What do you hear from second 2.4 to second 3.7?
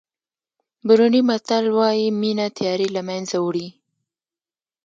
تیارې له منځه وړي.